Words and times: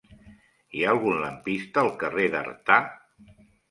Hi 0.77 0.81
ha 0.85 0.95
algun 0.95 1.21
lampista 1.25 1.85
al 1.85 1.95
carrer 2.03 2.29
d'Artà? 2.37 2.85